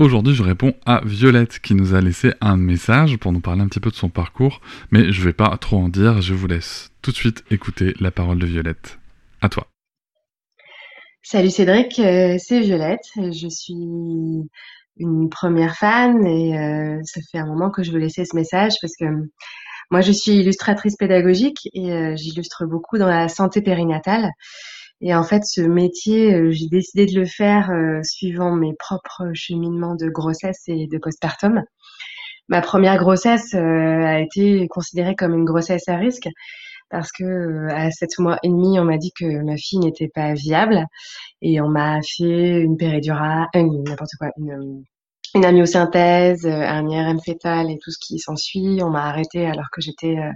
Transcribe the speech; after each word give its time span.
Aujourd'hui, 0.00 0.34
je 0.34 0.42
réponds 0.42 0.72
à 0.86 1.02
Violette 1.04 1.58
qui 1.58 1.74
nous 1.74 1.94
a 1.94 2.00
laissé 2.00 2.32
un 2.40 2.56
message 2.56 3.18
pour 3.18 3.32
nous 3.32 3.40
parler 3.40 3.60
un 3.60 3.68
petit 3.68 3.80
peu 3.80 3.90
de 3.90 3.94
son 3.94 4.08
parcours, 4.08 4.62
mais 4.90 5.12
je 5.12 5.22
vais 5.22 5.34
pas 5.34 5.54
trop 5.58 5.76
en 5.76 5.90
dire, 5.90 6.22
je 6.22 6.32
vous 6.32 6.46
laisse 6.46 6.90
tout 7.02 7.10
de 7.10 7.16
suite 7.16 7.44
écouter 7.50 7.92
la 8.00 8.10
parole 8.10 8.38
de 8.38 8.46
Violette. 8.46 8.98
À 9.42 9.50
toi. 9.50 9.66
Salut 11.20 11.50
Cédric, 11.50 11.98
euh, 11.98 12.36
c'est 12.38 12.60
Violette. 12.60 13.04
Je 13.14 13.46
suis 13.50 13.74
une 14.96 15.28
première 15.28 15.76
fan 15.76 16.26
et 16.26 16.58
euh, 16.58 16.98
ça 17.04 17.20
fait 17.30 17.36
un 17.36 17.44
moment 17.46 17.70
que 17.70 17.82
je 17.82 17.92
veux 17.92 17.98
laisser 17.98 18.24
ce 18.24 18.34
message 18.34 18.72
parce 18.80 18.94
que 18.98 19.04
moi 19.90 20.00
je 20.00 20.12
suis 20.12 20.32
illustratrice 20.32 20.96
pédagogique 20.96 21.68
et 21.74 21.92
euh, 21.92 22.16
j'illustre 22.16 22.64
beaucoup 22.64 22.96
dans 22.96 23.06
la 23.06 23.28
santé 23.28 23.60
périnatale. 23.60 24.30
Et 25.00 25.14
en 25.14 25.22
fait, 25.22 25.44
ce 25.44 25.62
métier, 25.62 26.34
euh, 26.34 26.50
j'ai 26.50 26.66
décidé 26.68 27.06
de 27.06 27.18
le 27.18 27.26
faire 27.26 27.70
suivant 28.02 28.54
mes 28.54 28.74
propres 28.74 29.30
cheminements 29.34 29.94
de 29.94 30.08
grossesse 30.08 30.62
et 30.68 30.86
de 30.86 30.98
postpartum. 30.98 31.62
Ma 32.48 32.60
première 32.60 32.98
grossesse 32.98 33.54
a 33.54 34.20
été 34.20 34.66
considérée 34.68 35.14
comme 35.14 35.34
une 35.34 35.44
grossesse 35.44 35.88
à 35.88 35.96
risque 35.96 36.28
parce 36.90 37.12
que 37.12 37.68
à 37.70 37.90
sept 37.90 38.18
mois 38.18 38.38
et 38.42 38.48
demi, 38.48 38.78
on 38.78 38.84
m'a 38.84 38.98
dit 38.98 39.12
que 39.18 39.42
ma 39.42 39.56
fille 39.56 39.78
n'était 39.78 40.10
pas 40.12 40.34
viable 40.34 40.84
et 41.40 41.60
on 41.60 41.68
m'a 41.68 42.00
fait 42.02 42.60
une 42.60 42.76
péridurale, 42.76 43.46
euh, 43.56 43.62
n'importe 43.86 44.10
quoi, 44.18 44.30
une, 44.36 44.84
une 45.34 45.44
amyosynthèse, 45.44 46.44
euh, 46.44 46.50
un 46.50 46.88
IRM 46.88 47.20
fœtal 47.24 47.70
et 47.70 47.78
tout 47.78 47.90
ce 47.92 47.98
qui 48.00 48.18
s'ensuit. 48.18 48.82
On 48.82 48.90
m'a 48.90 49.04
arrêté 49.04 49.46
alors 49.46 49.70
que 49.72 49.80
j'étais 49.80 50.16
euh, 50.18 50.32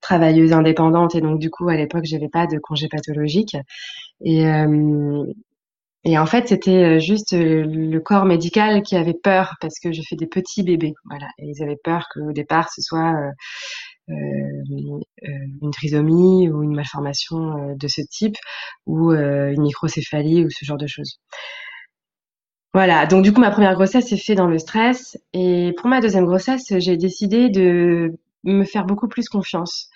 travailleuse 0.00 0.52
indépendante 0.52 1.14
et 1.14 1.20
donc 1.20 1.38
du 1.38 1.50
coup 1.50 1.68
à 1.68 1.76
l'époque 1.76 2.04
j'avais 2.04 2.28
pas 2.28 2.46
de 2.46 2.58
congé 2.58 2.88
pathologique. 2.88 3.56
Et 4.24 4.44
et 6.04 6.16
en 6.16 6.26
fait, 6.26 6.48
c'était 6.48 7.00
juste 7.00 7.32
le 7.34 7.98
corps 7.98 8.24
médical 8.24 8.82
qui 8.82 8.96
avait 8.96 9.14
peur 9.20 9.56
parce 9.60 9.78
que 9.78 9.92
je 9.92 10.00
fais 10.08 10.16
des 10.16 10.26
petits 10.26 10.62
bébés, 10.62 10.94
voilà. 11.04 11.26
Et 11.38 11.46
ils 11.48 11.62
avaient 11.62 11.78
peur 11.82 12.06
qu'au 12.14 12.32
départ 12.32 12.70
ce 12.72 12.80
soit 12.80 13.14
euh, 14.10 14.14
euh, 14.14 15.46
une 15.62 15.70
trisomie 15.70 16.48
ou 16.48 16.62
une 16.62 16.74
malformation 16.74 17.58
euh, 17.58 17.74
de 17.74 17.88
ce 17.88 18.00
type 18.00 18.36
ou 18.86 19.12
une 19.12 19.60
microcéphalie 19.60 20.44
ou 20.44 20.50
ce 20.50 20.64
genre 20.64 20.78
de 20.78 20.86
choses. 20.86 21.20
Voilà, 22.72 23.06
donc 23.06 23.24
du 23.24 23.32
coup 23.32 23.40
ma 23.40 23.50
première 23.50 23.74
grossesse 23.74 24.06
s'est 24.08 24.16
faite 24.16 24.38
dans 24.38 24.46
le 24.46 24.58
stress. 24.58 25.18
Et 25.34 25.74
pour 25.76 25.88
ma 25.88 26.00
deuxième 26.00 26.24
grossesse 26.26 26.72
j'ai 26.78 26.96
décidé 26.96 27.50
de 27.50 28.14
me 28.44 28.64
faire 28.64 28.84
beaucoup 28.84 29.08
plus 29.08 29.28
confiance. 29.28 29.88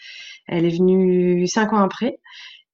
Elle 0.49 0.65
est 0.65 0.77
venue 0.77 1.47
cinq 1.47 1.73
ans 1.73 1.83
après 1.83 2.19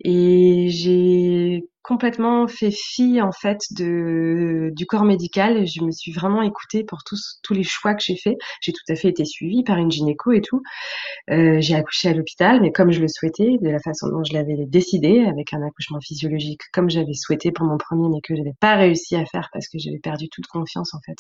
et 0.04 0.68
j'ai 0.70 1.64
complètement 1.82 2.46
fait 2.46 2.70
fi 2.70 3.20
en 3.22 3.32
fait 3.32 3.60
de 3.72 4.70
du 4.76 4.86
corps 4.86 5.04
médical. 5.04 5.66
Je 5.66 5.82
me 5.82 5.90
suis 5.90 6.12
vraiment 6.12 6.42
écoutée 6.42 6.84
pour 6.84 7.02
tous 7.04 7.40
tous 7.42 7.54
les 7.54 7.62
choix 7.64 7.94
que 7.94 8.02
j'ai 8.04 8.16
faits. 8.16 8.36
J'ai 8.60 8.72
tout 8.72 8.82
à 8.90 8.94
fait 8.94 9.08
été 9.08 9.24
suivie 9.24 9.64
par 9.64 9.78
une 9.78 9.90
gynéco 9.90 10.32
et 10.32 10.40
tout. 10.40 10.62
Euh, 11.30 11.60
j'ai 11.60 11.74
accouché 11.74 12.08
à 12.08 12.14
l'hôpital, 12.14 12.60
mais 12.60 12.72
comme 12.72 12.92
je 12.92 13.00
le 13.00 13.08
souhaitais, 13.08 13.58
de 13.60 13.70
la 13.70 13.80
façon 13.80 14.08
dont 14.08 14.22
je 14.24 14.34
l'avais 14.34 14.66
décidé, 14.66 15.24
avec 15.24 15.52
un 15.54 15.62
accouchement 15.66 16.00
physiologique 16.00 16.60
comme 16.72 16.90
j'avais 16.90 17.14
souhaité 17.14 17.52
pour 17.52 17.66
mon 17.66 17.78
premier, 17.78 18.08
mais 18.08 18.20
que 18.22 18.34
je 18.34 18.40
n'avais 18.40 18.56
pas 18.60 18.76
réussi 18.76 19.16
à 19.16 19.24
faire 19.26 19.48
parce 19.52 19.68
que 19.68 19.78
j'avais 19.78 19.98
perdu 20.00 20.28
toute 20.28 20.46
confiance 20.46 20.94
en 20.94 21.00
fait 21.04 21.18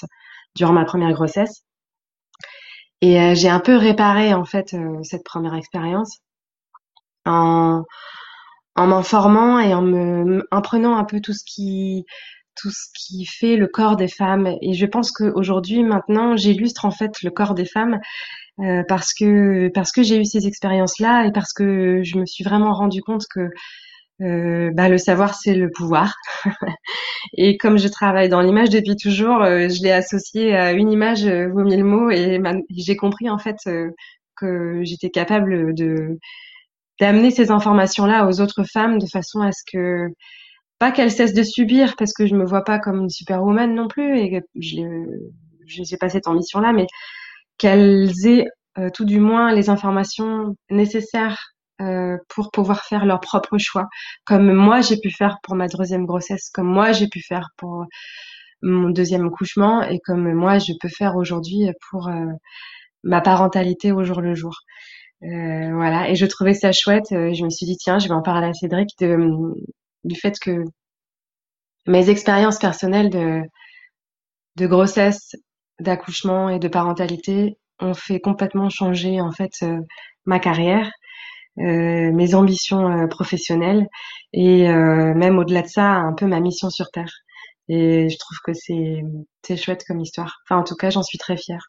durant 0.54 0.72
ma 0.72 0.84
première 0.84 1.12
grossesse. 1.12 1.62
Et 3.00 3.20
euh, 3.20 3.34
j'ai 3.34 3.48
un 3.48 3.60
peu 3.60 3.76
réparé 3.76 4.34
en 4.34 4.44
fait 4.44 4.74
euh, 4.74 5.02
cette 5.02 5.24
première 5.24 5.54
expérience 5.54 6.18
en 7.24 7.84
en 8.76 8.86
m'informant 8.86 9.58
et 9.58 9.74
en 9.74 9.82
me 9.82 10.46
en 10.50 10.62
prenant 10.62 10.96
un 10.96 11.04
peu 11.04 11.20
tout 11.20 11.32
ce 11.32 11.44
qui 11.44 12.06
tout 12.56 12.70
ce 12.70 12.88
qui 12.94 13.24
fait 13.24 13.56
le 13.56 13.68
corps 13.68 13.96
des 13.96 14.08
femmes. 14.08 14.48
Et 14.62 14.74
je 14.74 14.86
pense 14.86 15.12
qu'aujourd'hui 15.12 15.82
maintenant 15.84 16.36
j'illustre 16.36 16.84
en 16.84 16.90
fait 16.90 17.22
le 17.22 17.30
corps 17.30 17.54
des 17.54 17.66
femmes 17.66 18.00
euh, 18.60 18.82
parce 18.88 19.14
que 19.14 19.68
parce 19.74 19.92
que 19.92 20.02
j'ai 20.02 20.18
eu 20.20 20.24
ces 20.24 20.46
expériences 20.46 20.98
là 20.98 21.26
et 21.26 21.32
parce 21.32 21.52
que 21.52 22.02
je 22.02 22.18
me 22.18 22.26
suis 22.26 22.44
vraiment 22.44 22.72
rendu 22.72 23.02
compte 23.02 23.26
que 23.32 23.50
euh, 24.22 24.70
bah, 24.74 24.88
le 24.88 24.98
savoir 24.98 25.34
c'est 25.34 25.54
le 25.54 25.70
pouvoir. 25.70 26.14
Et 27.36 27.56
comme 27.56 27.78
je 27.78 27.88
travaille 27.88 28.28
dans 28.28 28.40
l'image 28.40 28.70
depuis 28.70 28.96
toujours 28.96 29.42
euh, 29.42 29.68
je 29.68 29.82
l'ai 29.82 29.92
associé 29.92 30.54
à 30.54 30.72
une 30.72 30.90
image 30.90 31.26
vaut 31.26 31.64
mille 31.64 31.84
mots 31.84 32.10
et 32.10 32.40
j'ai 32.76 32.96
compris 32.96 33.28
en 33.30 33.38
fait 33.38 33.56
que 34.36 34.80
j'étais 34.84 35.10
capable 35.10 35.74
de 35.74 36.18
d'amener 37.00 37.30
ces 37.30 37.50
informations-là 37.50 38.26
aux 38.28 38.40
autres 38.40 38.64
femmes 38.64 38.98
de 38.98 39.06
façon 39.06 39.40
à 39.40 39.52
ce 39.52 39.62
que 39.70 40.08
pas 40.78 40.92
qu'elles 40.92 41.10
cessent 41.10 41.34
de 41.34 41.42
subir 41.42 41.94
parce 41.96 42.12
que 42.12 42.26
je 42.26 42.34
me 42.34 42.44
vois 42.44 42.64
pas 42.64 42.78
comme 42.78 43.02
une 43.02 43.10
superwoman 43.10 43.74
non 43.74 43.88
plus 43.88 44.18
et 44.18 44.42
je 44.54 44.80
n'ai 45.80 45.98
pas 45.98 46.08
cette 46.08 46.28
ambition-là, 46.28 46.72
mais 46.72 46.86
qu'elles 47.58 48.26
aient 48.26 48.46
euh, 48.78 48.90
tout 48.90 49.04
du 49.04 49.18
moins 49.18 49.52
les 49.52 49.70
informations 49.70 50.56
nécessaires 50.70 51.52
euh, 51.54 51.57
pour 52.28 52.50
pouvoir 52.50 52.84
faire 52.84 53.06
leur 53.06 53.20
propre 53.20 53.56
choix, 53.58 53.88
comme 54.24 54.52
moi 54.52 54.80
j'ai 54.80 54.98
pu 54.98 55.10
faire 55.10 55.38
pour 55.42 55.54
ma 55.54 55.68
deuxième 55.68 56.06
grossesse, 56.06 56.50
comme 56.50 56.66
moi 56.66 56.92
j'ai 56.92 57.08
pu 57.08 57.20
faire 57.20 57.50
pour 57.56 57.86
mon 58.62 58.90
deuxième 58.90 59.26
accouchement 59.26 59.82
et 59.82 60.00
comme 60.00 60.32
moi 60.34 60.58
je 60.58 60.72
peux 60.80 60.88
faire 60.88 61.16
aujourd'hui 61.16 61.70
pour 61.90 62.08
euh, 62.08 62.26
ma 63.04 63.20
parentalité 63.20 63.92
au 63.92 64.04
jour 64.04 64.20
le 64.20 64.34
jour. 64.34 64.54
Euh, 65.22 65.74
voilà, 65.74 66.08
et 66.10 66.14
je 66.16 66.26
trouvais 66.26 66.54
ça 66.54 66.72
chouette. 66.72 67.12
Euh, 67.12 67.34
je 67.34 67.44
me 67.44 67.50
suis 67.50 67.66
dit 67.66 67.76
tiens, 67.76 67.98
je 67.98 68.08
vais 68.08 68.14
en 68.14 68.22
parler 68.22 68.48
à 68.48 68.54
Cédric 68.54 68.90
du 70.04 70.16
fait 70.16 70.38
que 70.40 70.64
mes 71.86 72.10
expériences 72.10 72.58
personnelles 72.58 73.10
de, 73.10 73.42
de 74.56 74.66
grossesse, 74.66 75.34
d'accouchement 75.80 76.48
et 76.48 76.58
de 76.58 76.68
parentalité 76.68 77.56
ont 77.80 77.94
fait 77.94 78.20
complètement 78.20 78.68
changer 78.68 79.20
en 79.20 79.32
fait 79.32 79.52
euh, 79.62 79.78
ma 80.24 80.40
carrière, 80.40 80.86
euh, 80.86 80.90
mes 81.58 82.34
ambitions 82.34 83.08
professionnelles 83.08 83.86
et 84.32 84.68
même 84.68 85.38
au-delà 85.38 85.62
de 85.62 85.68
ça, 85.68 85.84
un 85.84 86.12
peu 86.12 86.26
ma 86.26 86.40
mission 86.40 86.70
sur 86.70 86.90
terre. 86.90 87.12
Et 87.68 88.08
je 88.08 88.18
trouve 88.18 88.38
que 88.44 88.52
c'est 88.54 89.02
c'est 89.42 89.56
chouette 89.56 89.84
comme 89.86 90.00
histoire. 90.00 90.40
Enfin, 90.44 90.60
en 90.60 90.64
tout 90.64 90.74
cas, 90.74 90.90
j'en 90.90 91.02
suis 91.02 91.18
très 91.18 91.36
fière. 91.36 91.68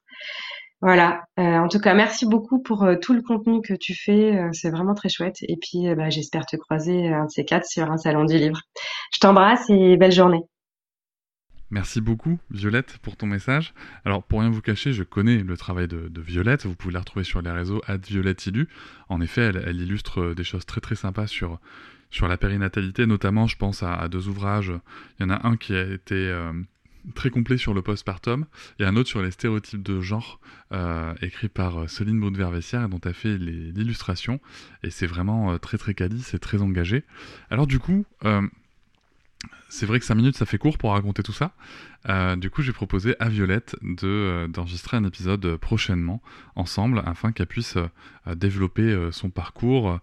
Voilà. 0.82 1.24
Euh, 1.40 1.58
en 1.58 1.68
tout 1.68 1.80
cas, 1.80 1.94
merci 1.94 2.26
beaucoup 2.26 2.62
pour 2.62 2.84
euh, 2.84 2.96
tout 2.96 3.14
le 3.14 3.22
contenu 3.22 3.62
que 3.62 3.74
tu 3.74 3.94
fais. 3.94 4.38
Euh, 4.38 4.50
c'est 4.54 4.70
vraiment 4.70 4.94
très 4.94 5.10
chouette. 5.10 5.38
Et 5.42 5.58
puis, 5.58 5.94
bah, 5.96 6.10
j'espère 6.10 6.46
te 6.46 6.56
croiser 6.56 7.10
un 7.10 7.26
de 7.26 7.30
ces 7.30 7.44
quatre 7.46 7.66
sur 7.66 7.92
un 7.92 7.98
salon 7.98 8.24
du 8.24 8.38
livre. 8.38 8.62
Je 9.12 9.20
t'embrasse 9.20 9.70
et 9.70 9.98
belle 9.98 10.12
journée. 10.12 10.42
Merci 11.72 12.02
beaucoup, 12.02 12.40
Violette, 12.50 12.98
pour 13.04 13.16
ton 13.16 13.28
message. 13.28 13.76
Alors, 14.04 14.24
pour 14.24 14.40
rien 14.40 14.50
vous 14.50 14.62
cacher, 14.62 14.92
je 14.92 15.04
connais 15.04 15.44
le 15.44 15.56
travail 15.56 15.88
de, 15.88 16.10
Violette. 16.20 16.66
Vous 16.66 16.74
pouvez 16.74 16.94
la 16.94 17.02
retrouver 17.02 17.24
sur 17.24 17.44
les 17.44 17.52
réseaux 17.52 17.82
Violette 18.08 18.50
En 19.08 19.22
effet, 19.22 19.52
elle, 19.54 19.80
illustre 19.80 20.34
des 20.34 20.44
choses 20.44 20.66
très 20.66 20.82
très 20.82 20.96
sympas 20.96 21.28
sur, 21.28 21.60
sur 22.10 22.28
la 22.28 22.38
périnatalité, 22.38 23.06
notamment 23.06 23.46
je 23.46 23.56
pense 23.56 23.84
à, 23.84 24.08
deux 24.08 24.28
ouvrages. 24.28 24.74
Il 25.20 25.24
y 25.24 25.26
en 25.26 25.30
a 25.30 25.48
un 25.48 25.58
qui 25.58 25.76
a 25.76 25.84
été 25.84 26.16
euh, 26.16 26.52
très 27.14 27.30
complet 27.30 27.58
sur 27.58 27.76
le 27.76 27.84
postpartum 27.84 28.46
et 28.80 28.84
un 28.84 28.96
autre 28.96 29.10
sur 29.10 29.22
les 29.22 29.30
stéréotypes 29.30 29.84
de 29.84 30.02
genre, 30.02 30.40
euh, 30.72 31.14
écrit 31.22 31.50
par 31.50 31.88
Céline 31.88 32.20
Baude-Vervessière, 32.20 32.90
dont 32.90 33.02
a 33.04 33.14
fait 33.14 33.38
l'illustration. 33.38 34.40
Et 34.82 34.90
c'est 34.90 35.08
vraiment 35.08 35.60
très 35.60 35.78
très 35.78 35.94
quali, 35.94 36.20
c'est 36.22 36.40
très 36.40 36.64
engagé. 36.64 37.04
Alors 37.52 37.68
du 37.68 37.78
coup, 37.78 38.06
c'est 39.70 39.86
vrai 39.86 40.00
que 40.00 40.06
5 40.06 40.16
minutes 40.16 40.36
ça 40.36 40.46
fait 40.46 40.58
court 40.58 40.78
pour 40.78 40.92
raconter 40.92 41.24
tout 41.24 41.32
ça. 41.32 41.54
Euh, 42.08 42.36
du 42.36 42.50
coup, 42.50 42.62
j'ai 42.62 42.74
proposé 42.74 43.16
à 43.20 43.30
Violette 43.30 43.76
de, 43.82 44.08
euh, 44.08 44.48
d'enregistrer 44.48 44.98
un 44.98 45.04
épisode 45.04 45.58
prochainement 45.58 46.22
ensemble 46.56 47.04
afin 47.06 47.32
qu'elle 47.32 47.48
puisse 47.48 47.78
euh, 47.78 48.36
développer 48.36 49.10
son 49.12 49.30
parcours 49.30 50.00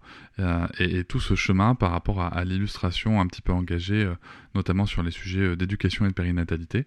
et, 0.79 1.03
tout 1.03 1.19
ce 1.19 1.35
chemin 1.35 1.75
par 1.75 1.91
rapport 1.91 2.21
à, 2.21 2.43
l'illustration 2.45 3.21
un 3.21 3.27
petit 3.27 3.41
peu 3.41 3.53
engagée, 3.53 4.11
notamment 4.53 4.85
sur 4.85 5.01
les 5.01 5.11
sujets 5.11 5.55
d'éducation 5.55 6.05
et 6.05 6.09
de 6.09 6.13
périnatalité. 6.13 6.85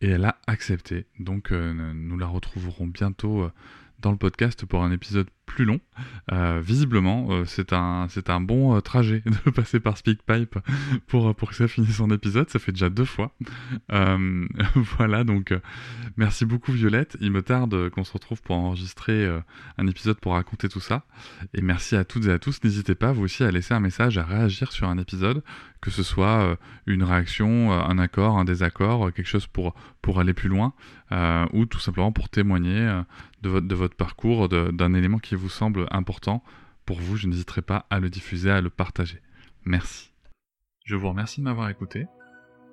Et 0.00 0.08
elle 0.08 0.24
a 0.24 0.38
accepté. 0.46 1.06
Donc, 1.18 1.50
nous 1.50 2.16
la 2.16 2.26
retrouverons 2.26 2.86
bientôt 2.86 3.50
dans 4.00 4.10
le 4.10 4.16
podcast 4.16 4.64
pour 4.66 4.82
un 4.82 4.92
épisode 4.92 5.28
plus 5.50 5.64
long. 5.64 5.80
Euh, 6.32 6.60
visiblement, 6.62 7.26
euh, 7.30 7.44
c'est 7.44 7.72
un, 7.72 8.06
un 8.28 8.40
bon 8.40 8.76
euh, 8.76 8.80
trajet 8.80 9.22
de 9.46 9.50
passer 9.50 9.80
par 9.80 9.96
SpeakPipe 9.98 10.56
pour, 11.08 11.34
pour 11.34 11.50
que 11.50 11.56
ça 11.56 11.66
finisse 11.66 11.96
son 11.96 12.10
épisode. 12.10 12.48
Ça 12.50 12.58
fait 12.58 12.72
déjà 12.72 12.88
deux 12.88 13.04
fois. 13.04 13.34
voilà, 14.98 15.24
donc 15.24 15.52
merci 16.16 16.44
beaucoup 16.44 16.72
Violette. 16.72 17.16
Il 17.20 17.32
me 17.32 17.42
tarde 17.42 17.90
qu'on 17.90 18.04
se 18.04 18.12
retrouve 18.12 18.40
pour 18.42 18.56
enregistrer 18.56 19.28
un 19.76 19.86
épisode 19.86 20.18
pour 20.20 20.32
raconter 20.32 20.68
tout 20.68 20.80
ça. 20.80 21.04
Et 21.54 21.62
merci 21.62 21.96
à 21.96 22.04
toutes 22.04 22.26
et 22.26 22.30
à 22.30 22.38
tous. 22.38 22.62
N'hésitez 22.62 22.94
pas, 22.94 23.12
vous 23.12 23.24
aussi, 23.24 23.42
à 23.42 23.50
laisser 23.50 23.74
un 23.74 23.80
message, 23.80 24.18
à 24.18 24.24
réagir 24.24 24.72
sur 24.72 24.88
un 24.88 24.98
épisode, 24.98 25.42
que 25.80 25.90
ce 25.90 26.02
soit 26.02 26.56
une 26.86 27.02
réaction, 27.02 27.72
un 27.72 27.98
accord, 27.98 28.38
un 28.38 28.44
désaccord, 28.44 29.12
quelque 29.12 29.26
chose 29.26 29.46
pour, 29.46 29.74
pour 30.02 30.20
aller 30.20 30.34
plus 30.34 30.48
loin, 30.48 30.72
ou 31.52 31.66
tout 31.66 31.80
simplement 31.80 32.12
pour 32.12 32.28
témoigner 32.28 33.02
de, 33.42 33.74
votre, 33.74 33.96
parcours, 33.96 34.48
d'un 34.48 34.94
élément 34.94 35.18
qui 35.18 35.34
vous 35.34 35.48
semble 35.48 35.86
important 35.90 36.42
pour 36.86 36.98
vous, 36.98 37.16
je 37.16 37.26
n'hésiterai 37.26 37.62
pas 37.62 37.86
à 37.90 38.00
le 38.00 38.10
diffuser, 38.10 38.50
à 38.50 38.60
le 38.60 38.70
partager. 38.70 39.22
Merci. 39.64 40.12
Je 40.84 40.96
vous 40.96 41.08
remercie 41.08 41.40
de 41.40 41.44
m'avoir 41.44 41.68
écouté. 41.68 42.06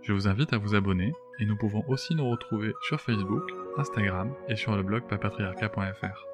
Je 0.01 0.13
vous 0.13 0.27
invite 0.27 0.53
à 0.53 0.57
vous 0.57 0.73
abonner 0.73 1.11
et 1.39 1.45
nous 1.45 1.57
pouvons 1.57 1.83
aussi 1.87 2.15
nous 2.15 2.29
retrouver 2.29 2.73
sur 2.87 2.99
Facebook, 3.01 3.43
Instagram 3.77 4.33
et 4.47 4.55
sur 4.55 4.75
le 4.75 4.83
blog 4.83 5.07
papatriarca.fr. 5.07 6.25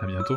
À 0.00 0.06
bientôt. 0.06 0.36